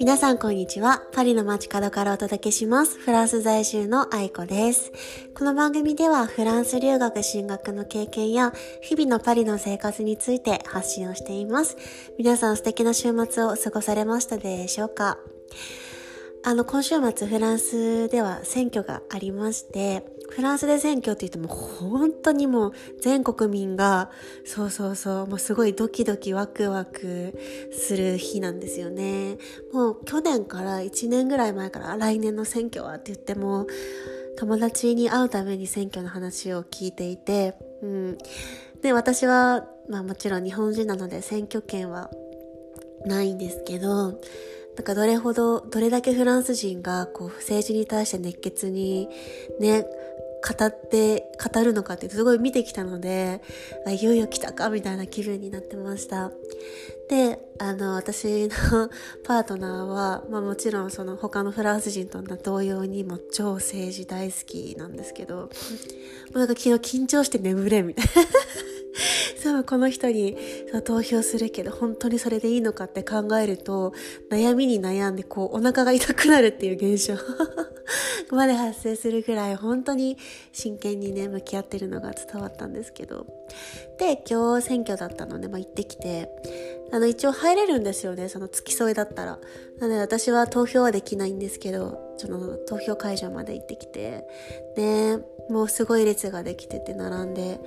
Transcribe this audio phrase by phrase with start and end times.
[0.00, 1.04] 皆さんこんにちは。
[1.12, 2.98] パリの街角からお届けします。
[2.98, 4.90] フランス在住の愛子です。
[5.34, 8.52] この番組ではフランス留学進学の経験や
[8.82, 11.76] 日々のパリの生活について発信をしています。
[12.18, 15.18] 皆さん素敵な週末を過ごされましたでしょうか？
[16.42, 24.10] あの、今週末フランスでは選挙がありまして、フランスで選挙って言っても本当にもう全国民が、
[24.44, 27.38] そうそうそう、もうすごいドキドキワクワク
[27.72, 29.38] する日なんですよね。
[29.72, 33.66] もう去年から1年ぐらい前から来年の選挙はって言っても、
[34.38, 38.18] 友達に会うために選挙の話を聞いていて、うん。
[38.82, 42.10] で、私は、まあもちろん日本人なので選挙権は
[43.04, 44.20] ないんですけど、
[44.80, 49.10] なんかどれほど、どれだけフランス人がこう政治に対して熱血に
[49.58, 53.42] ね、語って、語るのかってすごい見てきたので、
[53.86, 56.30] いよいよ来たかみたいな気分になってました。
[57.10, 58.88] で、あの、私の
[59.22, 65.48] パートナーは、まあもちろんその他のフランス人と同様にも超政治大好きなんですけど、も
[66.36, 68.10] うなんか昨日緊張して眠れみたいな。
[69.50, 70.36] そう、この人に
[70.84, 73.92] 投票するけど、本当にそれでいいのかって考えると、
[74.30, 77.14] 悩みに悩んで、こう、お腹が痛くなるっていう現象
[78.30, 80.16] まで発生するぐらい、本当に
[80.52, 83.26] 真剣にね、向き合ってるのが伝わったんですけど。
[83.98, 86.28] で、今日選挙だったので、まあ、行ってきて、
[86.92, 89.38] あの、一応入れるんですよね、その付き添いだったら。
[89.78, 94.26] なので私は投票はできないんですけど、その投票会場まで行ってきて、
[94.76, 97.60] で、もうすごい列ができてて並んで、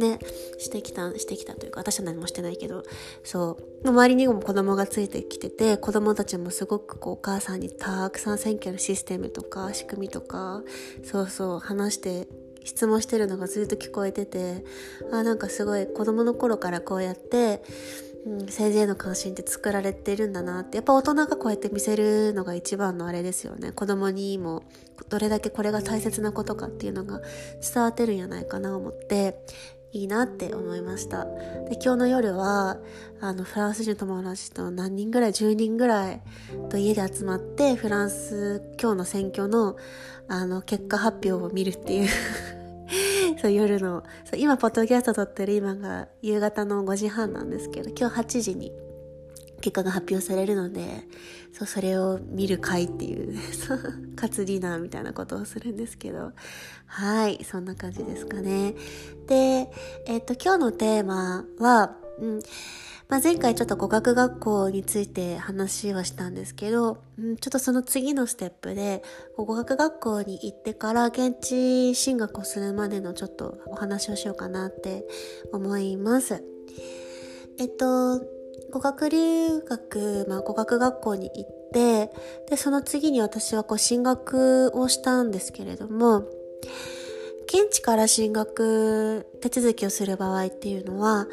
[0.00, 0.18] ね、
[0.58, 2.82] してきた、してきたというか、私は何もしてないけど、
[3.22, 3.88] そう。
[3.88, 10.62] 周りにも子供がついてきてて、子供たちもすごくこう、お母さんにたくさん選挙のシステムとか、仕組みとか、
[11.04, 12.26] そうそう、話して
[12.64, 14.64] 質問してるのがずっと聞こえてて、
[15.12, 17.62] あ、なんかすごい子供の頃からこうやって、
[18.26, 23.72] うん、政治への関心って作られてるんだなって、やっぱ大人がこうやって見せるのが一番のあれですよね。
[23.72, 24.62] 子供にも
[25.08, 27.20] どれだけこれが大切なことかっていうのが
[27.74, 29.42] 伝わってるんやないかな思って、
[29.92, 31.24] いいなって思いました。
[31.24, 32.78] で、今日の夜は、
[33.20, 36.22] あの、フランス人友達と何人ぐらい、10人ぐらい
[36.68, 39.76] と家で集まって、フランス、今日の選挙の、
[40.28, 42.08] あの、結果発表を見るっていう
[43.40, 48.72] そう夜のそう今ポッドキャスト撮ってる今が夕方の5時半なんですけど今日8時に
[49.60, 51.06] 結果が発表されるので、
[51.52, 53.36] そう、それを見る会っていう、
[54.20, 56.32] 初ディナーみたいなことをするんですけど、
[56.86, 58.74] はい、そんな感じですかね。
[59.26, 59.70] で、
[60.06, 62.40] えっと、今日のテーマは、うん、
[63.10, 69.02] まあ、前回ちょっと語学学校について話はしたんですけど、うん、ちょっとその次のステップで、
[69.36, 75.04] 語学学校に行ってから現地進学をするまでのちょっとお話をしようかなって
[75.52, 76.44] 思います。
[77.58, 78.39] えっと、
[78.70, 82.10] 語学留学、まあ、語学学校に行って、
[82.48, 86.24] で、その次に私はこう進学をしたんですけれども、
[87.46, 91.26] 現地から進学手続きをする場合っていうのは、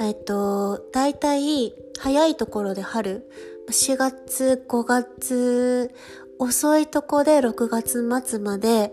[0.00, 3.26] えっと、大体早いところで春、
[3.70, 5.90] 4月、5月、
[6.38, 8.92] 遅いとこで6月末まで、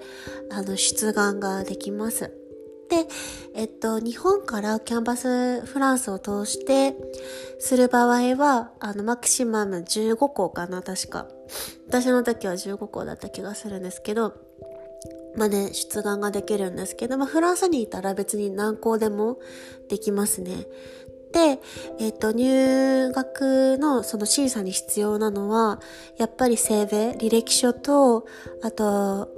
[0.52, 2.39] あの、出願ができます。
[2.90, 3.08] で、
[3.54, 6.96] えっと、日本からキャンバスフランスを通して
[7.60, 11.28] する場合は、あの、マキシマム15校かな、確か。
[11.88, 14.34] 私の時は15校だった気がするんですけど、
[15.36, 19.38] まあね、出願ができるんですけど、まあ、フランスにいたら別に何校でも
[19.88, 20.66] できますね。
[21.32, 21.60] で、
[22.00, 25.80] えっ、と、入学のその審査に必要なのは、
[26.18, 28.26] やっぱり性別、履歴書と、
[28.64, 29.30] あと、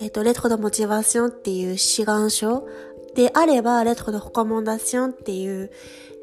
[0.00, 2.66] えっ、と、レトロドモチバーションっていう志願書
[3.14, 5.70] であれば、レトロドホコモンダションっていう、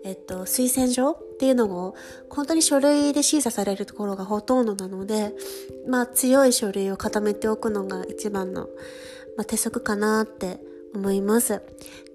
[0.03, 1.95] えっ、と、推薦書っていうのを、
[2.29, 5.33] 本当に書類で審査されるところがほとんどなので、
[5.87, 8.63] まあ、強い書類を固めておくのが一番の、
[9.35, 10.59] まあ、鉄則かなって
[10.95, 11.61] 思います。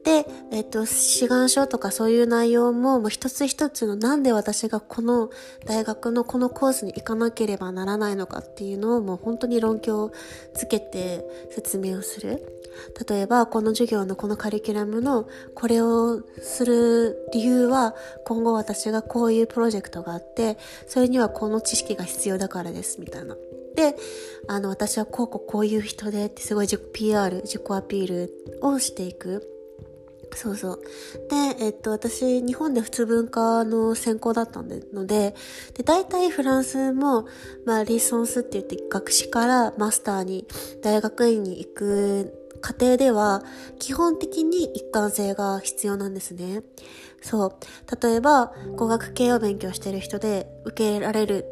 [0.04, 5.30] で、えっと、志願書とかそういう内容も、もう一つ一つのなんで私がこの
[5.64, 10.12] 大学のこのコースに行かなければならないのかっていうのをもう本当に論拠を
[10.54, 12.62] つけて説明をする。
[13.08, 17.94] 例えば、この授業のこのカリキュラムのこれをする理由は、
[18.24, 23.36] 今後私がこういうプロジェクトがあって、それにはこの知識が必要だからです、みたいな。
[23.74, 23.96] で、
[24.48, 29.48] あの、私はこうこうこういう人でってすごい自己 PR、自己アピールをしていく。
[30.34, 30.80] そうそう。
[31.28, 35.34] で、えっと、私、日本で普通文化の専攻だったので、
[35.74, 37.26] で、大体フランスも、
[37.66, 40.46] まあ、リソンスって言って、学士からマスターに、
[40.82, 43.42] 大学院に行く過程では、
[43.78, 46.62] 基本的に一貫性が必要なんですね。
[47.20, 47.52] そう。
[48.02, 51.44] 例えば、語学系を勉強してる人で受けられる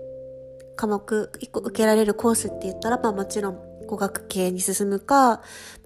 [0.76, 5.40] 科目、一個受けられるコースって言ったら、まあもちろん語学系に進むか、ま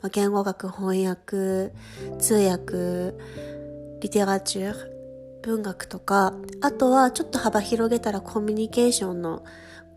[0.04, 1.72] あ、言語学翻訳、
[2.18, 3.14] 通訳、
[4.00, 4.94] リテラチュー、
[5.42, 9.44] 文学とか、あとはちょっと幅広げたらコミュニケーションの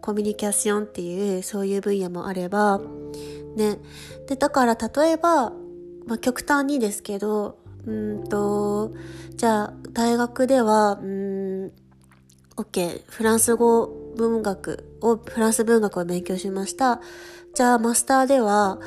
[0.01, 2.79] コミュニケーションっていうそういう分野もあれば、
[3.55, 3.79] ね。
[4.27, 5.51] で、だから例えば、
[6.05, 8.93] まあ極端にですけど、うんと、
[9.35, 11.71] じゃあ大学では、うん、
[12.57, 13.87] OK、フランス語
[14.17, 16.99] 文学を、フランス文学を勉強しました。
[17.57, 18.77] じゃあマスターでは、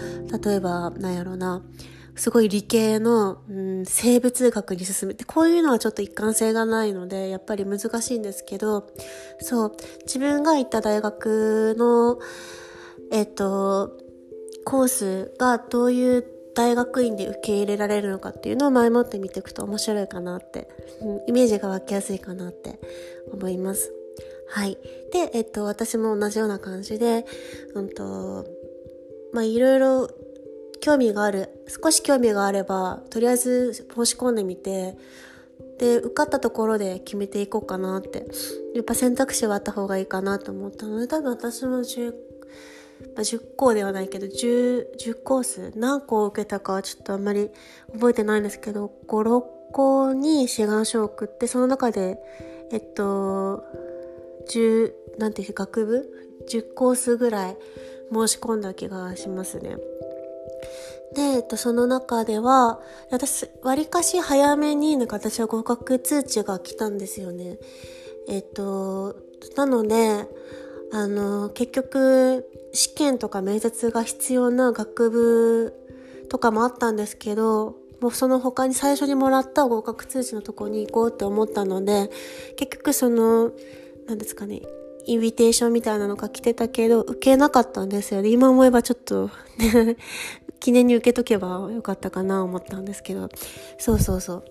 [0.44, 1.60] 例えば、なんやろな、
[2.14, 8.86] すごい理系の、うん、生物学に進むって、こういうのはちょっと一貫性がないので、やっぱり難しいんですけど、
[9.40, 12.20] そう、自分が行った大学の、
[13.10, 13.90] えっと、
[14.64, 16.24] コースがどういう
[16.54, 20.68] 大学院で受け入れられるのかっていうのを前もって見ていくと面白いかなって、
[21.02, 22.78] うん、イメージが湧きやすいかなって
[23.32, 23.92] 思います。
[24.50, 24.76] はい。
[25.12, 27.24] で、えっと、私も同じような感じで、
[27.74, 28.44] うんと、
[29.32, 30.08] まあ、いろいろ
[30.80, 34.96] 興味がある、少し興味があれば、とりあえず申し込んでみて、
[35.78, 38.26] で、受かったところで決めていこうかなって。
[38.74, 42.16] やっぱ選択肢はあった方がいいかなと思ったので、多分私も10、ま
[43.18, 47.50] あ、10校ではないけど、10、10コース、何校受けたかはちょっとあんまり
[47.92, 52.18] 覚えてないんですけど、5、6校に志願書を送って、その中で、
[52.72, 53.64] えっと、
[54.50, 56.08] 10、なんていう学部
[56.48, 57.56] ?10 コースぐらい
[58.12, 59.76] 申し込んだ気がしますね。
[61.14, 62.80] で、えっと、その中では、
[63.10, 67.58] 私、割かし早めに、なんか私は合格通知が来たんですよね。
[68.28, 69.16] えっと、
[69.56, 70.28] なので、
[70.92, 75.74] あの、結局、試験とか面接が必要な学部
[76.28, 82.10] とかもあったんですけど、もうその他に最初にもらった合格通知のとこに行こうって思ったので、
[82.56, 83.52] 結局その、
[84.06, 84.62] 何ですかね、
[85.10, 88.28] インビテーションみたいなのが来てたけど、受けなかったんですよね。
[88.28, 89.28] 今思えばちょっと、
[90.60, 93.28] 記念に受けとけばよかったかな思ったんですけど。
[93.76, 94.44] そうそうそう。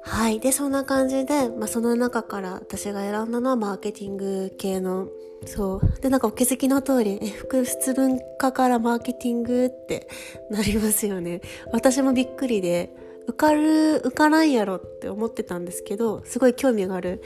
[0.00, 0.40] はい。
[0.40, 5.06] で、そんな感じで、まあ、その中から私が選んだのはマーケティング系の、
[5.46, 6.00] そう。
[6.00, 10.08] で、なんかお気づきの通り、え、複数文化からマーケティングって
[10.50, 11.40] なりますよね。
[11.72, 12.90] 私もびっくりで、
[13.28, 17.22] 受かる、受からんやろって思ってたんですけど、すごい興味がある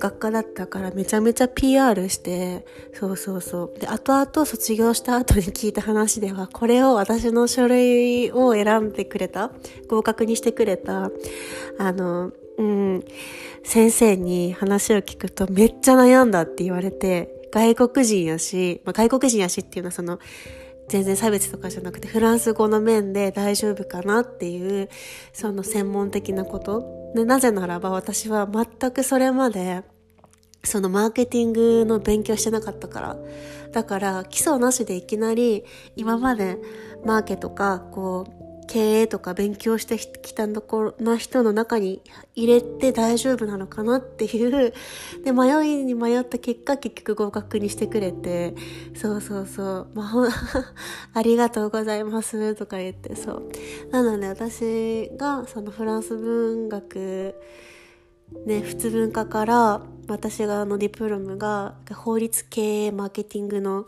[0.00, 2.64] 学科だったからめちゃめちゃ PR して、
[2.94, 3.78] そうそうそう。
[3.78, 9.52] で、後々卒業した後に聞いた話では、これを私の書類を選んでくれた、
[9.88, 11.10] 合格にしてくれた、
[11.78, 13.04] あの、うん、
[13.62, 20.18] 先生に話を聞くとめっちゃ悩んだって言われて、外国人やし、まあ、外国人やしっていうのはその、
[20.90, 24.88] 全然差別とかじゃなくてフランス語の面で大丈夫かなっていう
[25.32, 29.82] その専門的なことでなぜならば私は全くそれまで
[30.64, 33.16] そのマーケティングの勉強してなかったから。
[33.72, 35.64] だから基礎なしでいきなり
[35.96, 36.58] 今まで
[37.04, 38.39] マーケとかこう
[38.70, 42.00] 経営とか勉強してきたところな人の中に
[42.36, 44.72] 入れて大丈夫なのかなっていう。
[45.24, 48.54] で、迷いに迷った結果、結局合格にしてくれて、
[48.94, 50.28] そうそうそう、まあ、
[51.18, 53.50] ありがとうございますとか言って、そう。
[53.90, 57.34] なので私がそのフランス文学
[58.46, 63.86] ね、普通文化から私があのディプロムが法律経営マーケティングの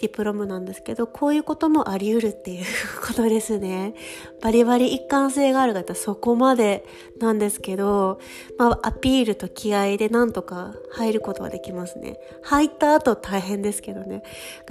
[0.00, 2.64] ディプロムなんですけど、こういうこともあり得るっていう
[3.04, 3.94] ことですね。
[4.40, 6.84] バリバリ一貫性がある方そこまで
[7.18, 8.20] なんですけど、
[8.56, 12.20] まあアピールと気合でなんとか入ることはできますね。
[12.42, 14.22] 入った後大変ですけどね。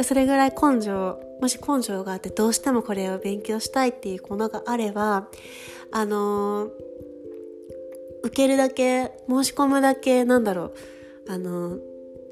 [0.04, 5.28] それぐらい根性、もし根性があってどうしてもこれを勉強したいっていうものがあれば、
[5.92, 6.70] あのー
[8.24, 10.74] 受けるだけ、申し込むだけ、なんだろう、
[11.28, 11.78] あの、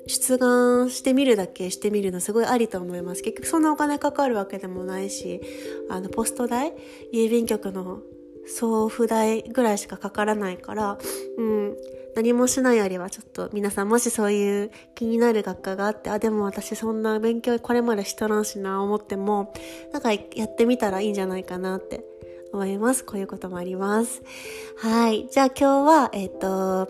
[0.08, 3.22] 出願してみるだけしてみるのすごいありと思います。
[3.22, 5.42] 結局そんなお金かかるわけでもないし、
[5.90, 6.74] あの、ポスト代、
[7.14, 8.02] 郵便局の
[8.48, 10.98] 送付代ぐらいしかかからないから、
[11.38, 11.78] うん、
[12.16, 19.54] 何もしないよりはちょっと皆さんもしそういう気になる学科があって、あ、でも私そんな勉強これまでしとらんしな思っても、
[19.94, 22.04] なんかやってみたらいいんじゃないかなって
[22.54, 23.06] 思います。
[23.06, 24.22] こういうこともあります。
[24.78, 25.28] はい。
[25.32, 26.90] じゃあ今日は、えっ、ー、と、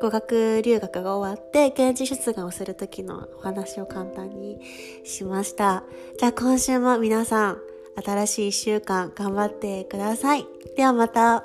[0.00, 4.60] 語学留学が終わって、現地出願をする時のお話を簡単に
[5.04, 5.84] しました。
[6.18, 7.58] じゃあ今週も皆さん、
[8.04, 10.46] 新しい一週間頑張ってください。
[10.76, 11.44] ではまた。